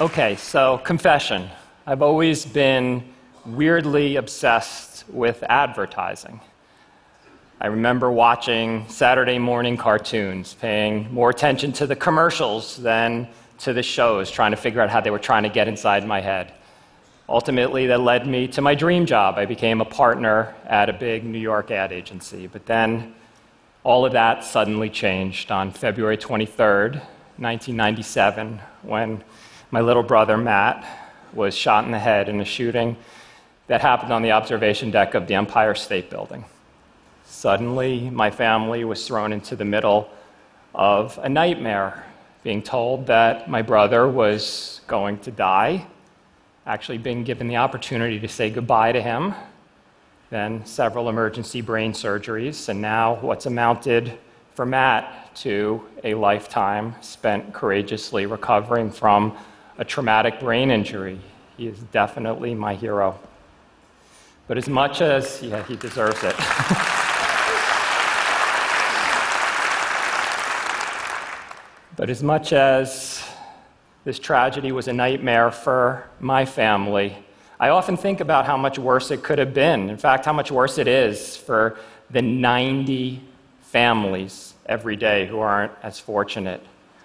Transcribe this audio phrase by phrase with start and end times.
[0.00, 1.48] Okay, so confession.
[1.86, 3.04] I've always been
[3.46, 6.40] weirdly obsessed with advertising.
[7.60, 13.28] I remember watching Saturday morning cartoons, paying more attention to the commercials than
[13.58, 16.20] to the shows, trying to figure out how they were trying to get inside my
[16.20, 16.52] head.
[17.28, 19.36] Ultimately, that led me to my dream job.
[19.36, 22.48] I became a partner at a big New York ad agency.
[22.48, 23.14] But then
[23.84, 26.94] all of that suddenly changed on February 23rd,
[27.36, 29.22] 1997, when
[29.74, 30.86] my little brother, Matt,
[31.32, 32.96] was shot in the head in a shooting
[33.66, 36.44] that happened on the observation deck of the Empire State Building.
[37.24, 40.08] Suddenly, my family was thrown into the middle
[40.76, 42.04] of a nightmare,
[42.44, 45.84] being told that my brother was going to die,
[46.66, 49.34] actually being given the opportunity to say goodbye to him,
[50.30, 54.16] then several emergency brain surgeries, and now what's amounted
[54.54, 59.36] for Matt to a lifetime spent courageously recovering from
[59.78, 61.18] a traumatic brain injury.
[61.56, 63.18] He is definitely my hero.
[64.46, 66.36] But as much as, yeah, he deserves it.
[71.96, 73.24] but as much as
[74.04, 77.16] this tragedy was a nightmare for my family,
[77.58, 79.88] I often think about how much worse it could have been.
[79.88, 81.78] In fact, how much worse it is for
[82.10, 83.22] the 90
[83.62, 86.60] families every day who aren't as fortunate,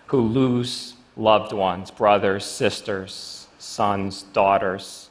[0.08, 5.09] who lose loved ones, brothers, sisters, sons, daughters,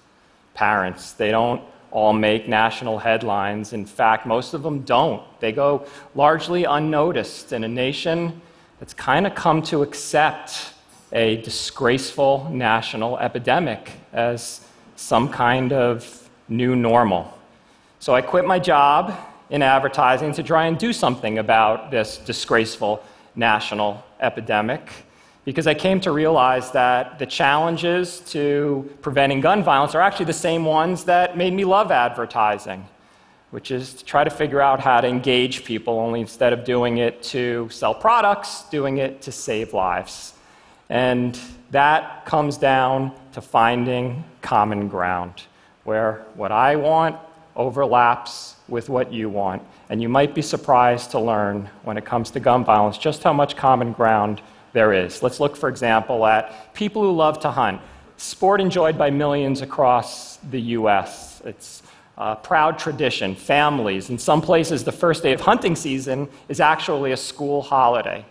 [0.54, 1.12] parents.
[1.12, 3.72] They don't all make national headlines.
[3.72, 5.22] In fact, most of them don't.
[5.40, 8.40] They go largely unnoticed in a nation
[8.78, 10.72] that's kind of come to accept
[11.12, 17.32] a disgraceful national epidemic as some kind of new normal.
[18.00, 19.14] So I quit my job
[19.50, 23.02] in advertising to try and do something about this disgraceful
[23.34, 24.90] national epidemic
[25.48, 30.34] because I came to realize that the challenges to preventing gun violence are actually the
[30.34, 32.86] same ones that made me love advertising,
[33.50, 36.98] which is to try to figure out how to engage people, only instead of doing
[36.98, 40.34] it to sell products, doing it to save lives.
[40.90, 45.44] And that comes down to finding common ground,
[45.84, 47.16] where what I want
[47.56, 49.62] overlaps with what you want.
[49.88, 53.32] And you might be surprised to learn when it comes to gun violence just how
[53.32, 54.42] much common ground
[54.78, 55.24] there is.
[55.24, 57.80] Let's look, for example, at people who love to hunt.
[58.16, 61.42] Sport enjoyed by millions across the U.S.
[61.44, 61.82] It's
[62.16, 64.08] a proud tradition, families.
[64.08, 68.24] In some places, the first day of hunting season is actually a school holiday.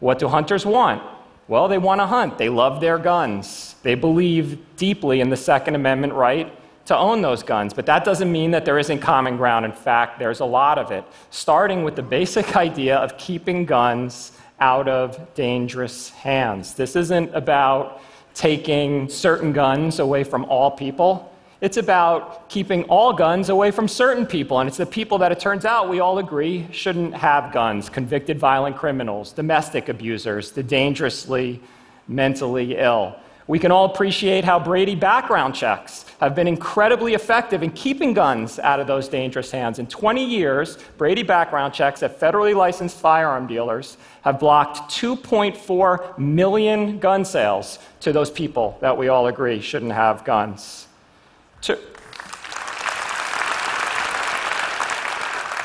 [0.00, 1.00] What do hunters want?
[1.46, 2.38] Well, they want to hunt.
[2.38, 3.76] They love their guns.
[3.84, 6.52] They believe deeply in the Second Amendment right
[6.86, 7.72] to own those guns.
[7.72, 9.64] But that doesn't mean that there isn't common ground.
[9.64, 14.32] In fact, there's a lot of it, starting with the basic idea of keeping guns
[14.60, 16.74] out of dangerous hands.
[16.74, 18.02] This isn't about
[18.34, 21.32] taking certain guns away from all people.
[21.60, 24.60] It's about keeping all guns away from certain people.
[24.60, 28.38] And it's the people that it turns out we all agree shouldn't have guns convicted
[28.38, 31.60] violent criminals, domestic abusers, the dangerously
[32.06, 33.16] mentally ill.
[33.48, 38.58] We can all appreciate how Brady background checks have been incredibly effective in keeping guns
[38.58, 39.78] out of those dangerous hands.
[39.78, 46.98] In 20 years, Brady background checks at federally licensed firearm dealers have blocked 2.4 million
[46.98, 50.86] gun sales to those people that we all agree shouldn't have guns.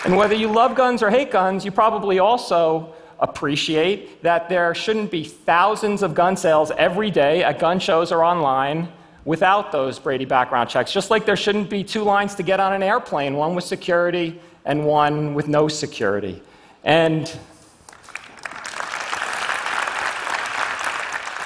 [0.06, 5.10] And whether you love guns or hate guns, you probably also appreciate that there shouldn't
[5.10, 8.90] be thousands of gun sales every day at gun shows or online
[9.26, 12.74] without those Brady background checks, just like there shouldn't be two lines to get on
[12.74, 16.44] an airplane, one with security and one with no security.
[16.84, 17.34] And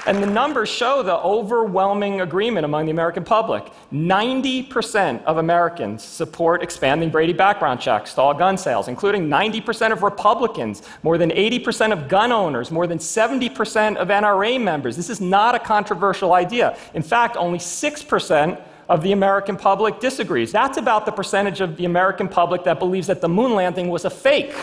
[0.08, 3.70] And the numbers show the overwhelming agreement among the American public.
[3.92, 10.04] 90% of Americans support expanding Brady background checks to all gun sales, including 90% of
[10.04, 14.96] Republicans, more than 80% of gun owners, more than 70% of NRA members.
[14.96, 16.78] This is not a controversial idea.
[16.94, 20.54] In fact, only 6% of the American public disagrees.
[20.54, 24.06] That's about the percentage of the American public that believes that the moon landing was
[24.06, 24.56] a fake.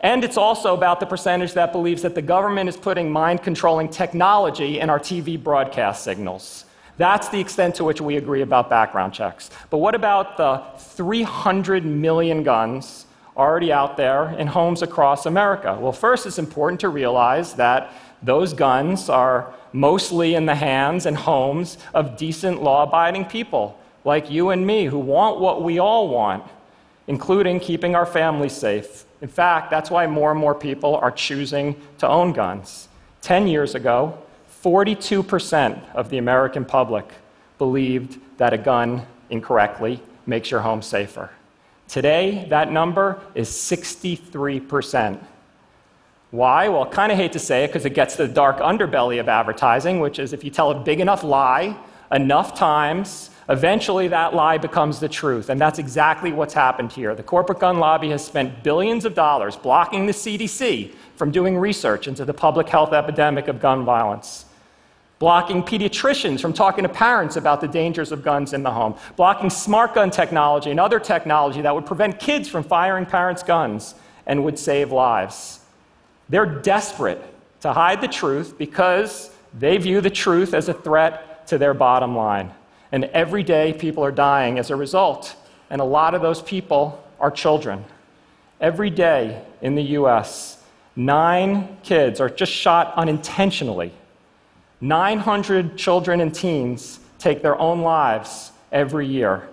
[0.00, 3.88] And it's also about the percentage that believes that the government is putting mind controlling
[3.88, 6.64] technology in our TV broadcast signals.
[6.98, 9.50] That's the extent to which we agree about background checks.
[9.70, 13.06] But what about the 300 million guns
[13.36, 15.76] already out there in homes across America?
[15.80, 17.92] Well, first, it's important to realize that
[18.22, 24.30] those guns are mostly in the hands and homes of decent, law abiding people like
[24.30, 26.44] you and me who want what we all want,
[27.06, 31.74] including keeping our families safe in fact, that's why more and more people are choosing
[31.98, 32.88] to own guns.
[33.20, 34.16] Ten years ago,
[34.62, 37.10] 42% of the American public
[37.58, 41.30] believed that a gun incorrectly makes your home safer.
[41.88, 45.18] Today, that number is 63%.
[46.30, 46.68] Why?
[46.68, 49.28] Well, I kind of hate to say it because it gets the dark underbelly of
[49.28, 51.76] advertising, which is if you tell a big enough lie
[52.12, 55.48] enough times, eventually that lie becomes the truth.
[55.48, 57.14] And that's exactly what's happened here.
[57.14, 62.08] The corporate gun lobby has spent billions of dollars blocking the CDC from doing research
[62.08, 64.44] into the public health epidemic of gun violence
[65.18, 69.50] blocking pediatricians from talking to parents about the dangers of guns in the home, blocking
[69.50, 73.94] smart gun technology and other technology that would prevent kids from firing parents' guns
[74.26, 75.60] and would save lives.
[76.28, 77.22] They're desperate
[77.60, 82.16] to hide the truth because they view the truth as a threat to their bottom
[82.16, 82.52] line.
[82.92, 85.36] And every day, people are dying as a result.
[85.70, 87.84] And a lot of those people are children.
[88.60, 90.62] Every day in the US,
[90.96, 93.92] nine kids are just shot unintentionally
[94.80, 99.48] 900 children and teens take their own lives every year.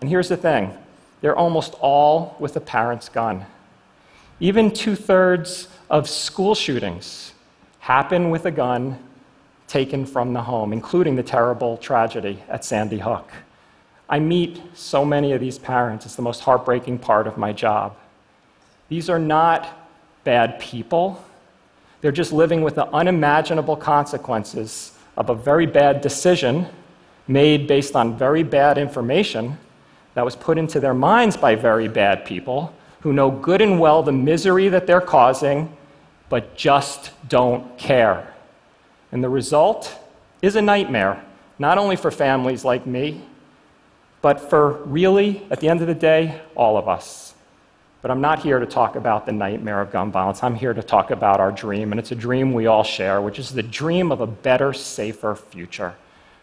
[0.00, 0.76] And here's the thing
[1.20, 3.44] they're almost all with a parent's gun.
[4.38, 7.34] Even two thirds of school shootings
[7.80, 8.98] happen with a gun
[9.70, 13.30] taken from the home, including the terrible tragedy at Sandy Hook.
[14.08, 16.04] I meet so many of these parents.
[16.04, 17.96] It's the most heartbreaking part of my job.
[18.88, 19.88] These are not
[20.24, 21.24] bad people.
[22.00, 26.66] They're just living with the unimaginable consequences of a very bad decision
[27.28, 29.56] made based on very bad information
[30.14, 34.02] that was put into their minds by very bad people who know good and well
[34.02, 35.72] the misery that they're causing,
[36.28, 38.29] but just don't care.
[39.12, 39.96] And the result
[40.42, 41.24] is a nightmare,
[41.58, 43.22] not only for families like me,
[44.22, 47.34] but for really, at the end of the day, all of us.
[48.02, 50.42] But I'm not here to talk about the nightmare of gun violence.
[50.42, 53.38] I'm here to talk about our dream, and it's a dream we all share, which
[53.38, 55.94] is the dream of a better, safer future.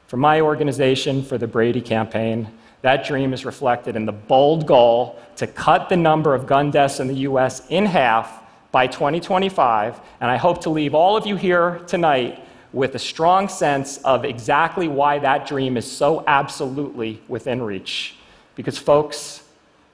[0.07, 2.47] For my organization, for the Brady campaign,
[2.81, 6.99] that dream is reflected in the bold goal to cut the number of gun deaths
[6.99, 9.99] in the US in half by 2025.
[10.21, 12.43] And I hope to leave all of you here tonight
[12.77, 18.15] with a strong sense of exactly why that dream is so absolutely within reach.
[18.53, 19.41] Because, folks,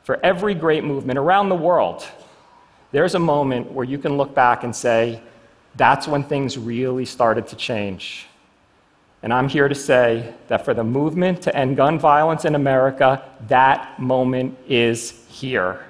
[0.03, 2.05] for every great movement around the world,
[2.91, 5.21] there's a moment where you can look back and say,
[5.77, 8.27] that's when things really started to change.
[9.21, 13.23] And I'm here to say that for the movement to end gun violence in America,
[13.47, 15.85] that moment is here.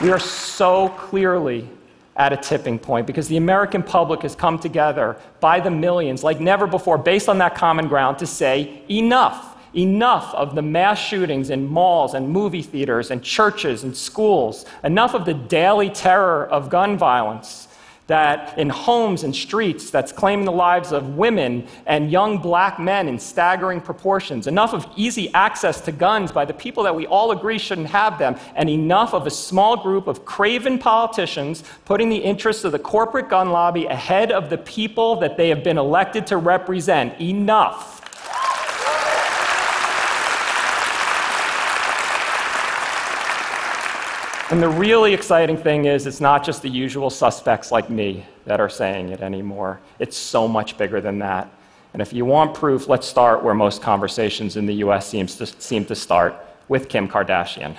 [0.00, 1.68] We are so clearly
[2.16, 6.40] at a tipping point because the American public has come together by the millions, like
[6.40, 11.50] never before, based on that common ground to say, enough, enough of the mass shootings
[11.50, 16.70] in malls and movie theaters and churches and schools, enough of the daily terror of
[16.70, 17.68] gun violence
[18.10, 23.06] that in homes and streets that's claiming the lives of women and young black men
[23.06, 27.30] in staggering proportions, enough of easy access to guns by the people that we all
[27.30, 32.16] agree shouldn't have them, and enough of a small group of craven politicians putting the
[32.16, 36.26] interests of the corporate gun lobby ahead of the people that they have been elected
[36.26, 37.18] to represent.
[37.20, 38.09] Enough.
[44.50, 48.60] And the really exciting thing is, it's not just the usual suspects like me that
[48.60, 49.78] are saying it anymore.
[50.00, 51.48] It's so much bigger than that.
[51.92, 55.46] And if you want proof, let's start where most conversations in the US seems to,
[55.46, 56.34] seem to start
[56.66, 57.76] with Kim Kardashian.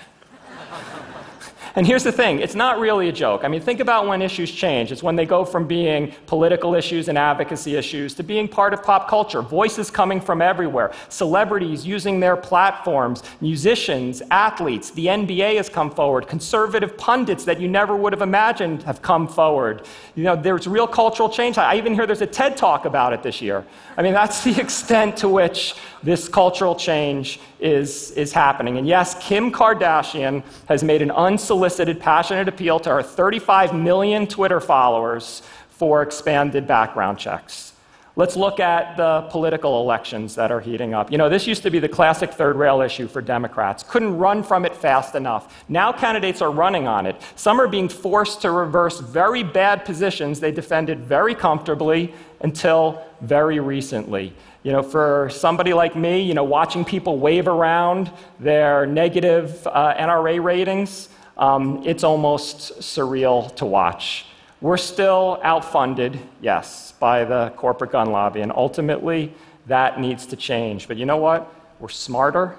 [1.76, 3.44] And here's the thing it's not really a joke.
[3.44, 4.92] I mean, think about when issues change.
[4.92, 8.84] It's when they go from being political issues and advocacy issues to being part of
[8.84, 14.92] pop culture, voices coming from everywhere, celebrities using their platforms, musicians, athletes.
[14.92, 19.28] The NBA has come forward, conservative pundits that you never would have imagined have come
[19.28, 19.86] forward.
[20.16, 21.58] You know, there's real cultural change.
[21.58, 23.66] I even hear there's a TED talk about it this year.
[23.98, 28.78] I mean, that's the extent to which this cultural change is, is happening.
[28.78, 34.60] And yes, Kim Kardashian has made an unsolicited, passionate appeal to her 35 million Twitter
[34.60, 37.72] followers for expanded background checks.
[38.18, 41.12] Let's look at the political elections that are heating up.
[41.12, 43.84] You know, this used to be the classic third rail issue for Democrats.
[43.84, 45.64] Couldn't run from it fast enough.
[45.70, 47.16] Now candidates are running on it.
[47.38, 53.62] Some are being forced to reverse very bad positions they defended very comfortably until very
[53.62, 54.34] recently.
[54.64, 59.96] You know, for somebody like me, you know, watching people wave around their negative uh,
[59.96, 64.26] NRA ratings, um, it's almost surreal to watch.
[64.62, 69.34] We're still outfunded, yes, by the corporate gun lobby, and ultimately
[69.66, 70.88] that needs to change.
[70.88, 71.52] But you know what?
[71.80, 72.56] We're smarter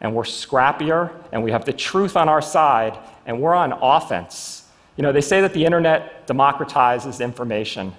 [0.00, 4.64] and we're scrappier and we have the truth on our side and we're on offense.
[4.96, 7.94] You know, they say that the internet democratizes information.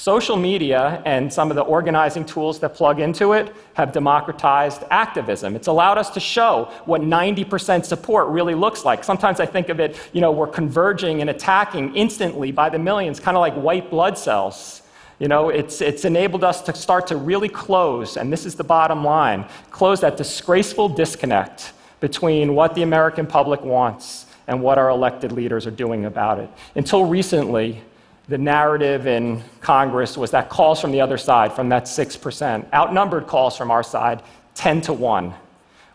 [0.00, 5.54] Social media and some of the organizing tools that plug into it have democratized activism.
[5.54, 9.04] It's allowed us to show what 90% support really looks like.
[9.04, 13.20] Sometimes I think of it, you know, we're converging and attacking instantly by the millions,
[13.20, 14.80] kind of like white blood cells.
[15.18, 18.64] You know, it's, it's enabled us to start to really close, and this is the
[18.64, 24.88] bottom line close that disgraceful disconnect between what the American public wants and what our
[24.88, 26.48] elected leaders are doing about it.
[26.74, 27.82] Until recently,
[28.30, 33.26] the narrative in Congress was that calls from the other side, from that 6%, outnumbered
[33.26, 34.22] calls from our side
[34.54, 35.34] 10 to 1.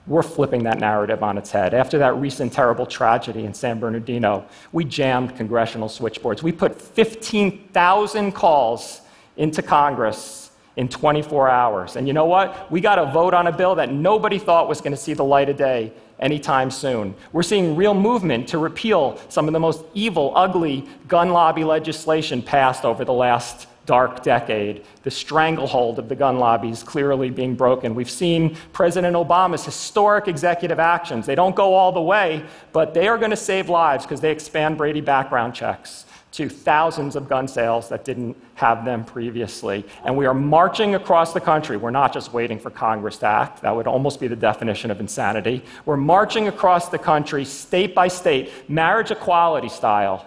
[0.05, 1.73] We're flipping that narrative on its head.
[1.73, 6.43] After that recent terrible tragedy in San Bernardino, we jammed congressional switchboards.
[6.43, 8.99] We put 15,000 calls
[9.37, 11.95] into Congress in 24 hours.
[11.95, 12.69] And you know what?
[12.69, 15.23] We got a vote on a bill that nobody thought was going to see the
[15.23, 17.15] light of day anytime soon.
[17.31, 22.41] We're seeing real movement to repeal some of the most evil, ugly gun lobby legislation
[22.41, 24.83] passed over the last dark decade.
[25.03, 27.95] The stranglehold of the gun lobby is clearly being broken.
[27.95, 31.25] We've seen President Obama's historic executive actions.
[31.25, 34.31] They don't go all the way, but they are going to save lives because they
[34.31, 39.85] expand Brady background checks to thousands of gun sales that didn't have them previously.
[40.03, 41.77] And we are marching across the country.
[41.77, 44.99] We're not just waiting for Congress to act, that would almost be the definition of
[44.99, 45.63] insanity.
[45.85, 50.25] We're marching across the country, state by state, marriage equality style.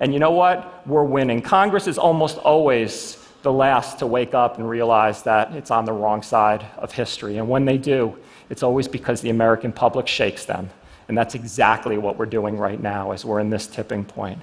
[0.00, 0.86] And you know what?
[0.86, 1.42] We're winning.
[1.42, 5.92] Congress is almost always the last to wake up and realize that it's on the
[5.92, 7.36] wrong side of history.
[7.38, 8.16] And when they do,
[8.48, 10.70] it's always because the American public shakes them.
[11.08, 14.38] And that's exactly what we're doing right now as we're in this tipping point.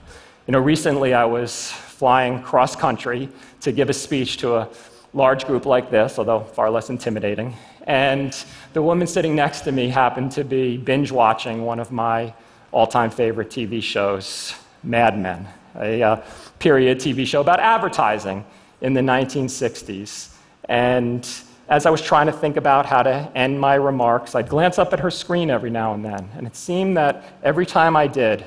[0.48, 3.30] You know, recently I was flying cross country
[3.62, 4.70] to give a speech to a
[5.14, 7.56] large group like this, although far less intimidating.
[7.84, 8.36] And
[8.74, 12.34] the woman sitting next to me happened to be binge watching one of my
[12.72, 14.54] all time favorite TV shows,
[14.84, 16.24] Mad Men, a uh,
[16.60, 18.46] period TV show about advertising
[18.82, 20.34] in the 1960s.
[20.70, 21.28] And
[21.70, 24.94] as I was trying to think about how to end my remarks, I'd glance up
[24.94, 26.30] at her screen every now and then.
[26.36, 28.46] And it seemed that every time I did,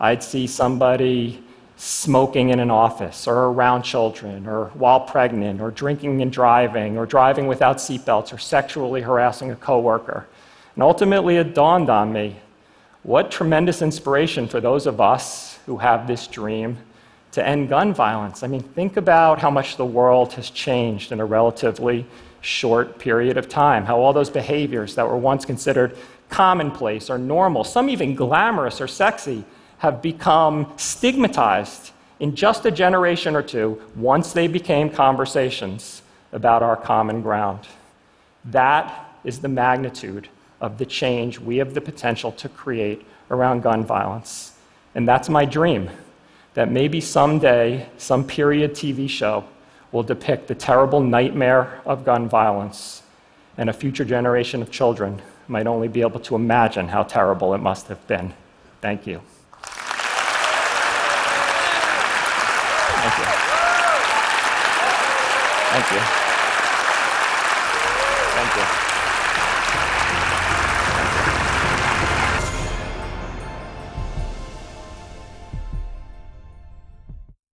[0.00, 1.42] I'd see somebody
[1.76, 7.06] smoking in an office or around children or while pregnant or drinking and driving or
[7.06, 10.26] driving without seatbelts or sexually harassing a coworker.
[10.74, 12.36] And ultimately, it dawned on me
[13.02, 16.78] what tremendous inspiration for those of us who have this dream
[17.32, 18.42] to end gun violence.
[18.42, 22.06] I mean, think about how much the world has changed in a relatively
[22.40, 25.96] short period of time, how all those behaviors that were once considered
[26.28, 29.44] commonplace or normal, some even glamorous or sexy,
[29.78, 36.02] have become stigmatized in just a generation or two once they became conversations
[36.32, 37.60] about our common ground.
[38.44, 40.28] That is the magnitude
[40.60, 44.52] of the change we have the potential to create around gun violence.
[44.94, 45.90] And that's my dream
[46.54, 49.44] that maybe someday some period TV show
[49.90, 53.02] will depict the terrible nightmare of gun violence,
[53.56, 57.58] and a future generation of children might only be able to imagine how terrible it
[57.58, 58.32] must have been.
[58.80, 59.20] Thank you.
[63.02, 63.24] Thank you.
[65.72, 66.21] Thank you.